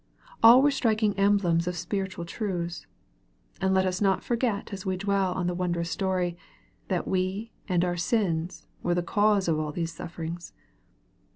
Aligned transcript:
All 0.41 0.63
were 0.63 0.71
striking 0.71 1.13
emblems 1.15 1.67
of 1.67 1.77
spiritual 1.77 2.25
truths. 2.25 2.87
And 3.61 3.71
let 3.71 3.85
us 3.85 4.01
not 4.01 4.23
forget 4.23 4.73
as 4.73 4.83
we 4.83 4.97
dwell 4.97 5.31
on 5.33 5.45
the 5.45 5.53
wondrous 5.53 5.91
story, 5.91 6.35
that 6.87 7.07
we 7.07 7.51
and 7.67 7.85
our 7.85 7.97
sins 7.97 8.65
were 8.81 8.95
the 8.95 9.03
cause 9.03 9.47
of 9.47 9.59
all 9.59 9.71
these 9.71 9.93
sufferings. 9.93 10.53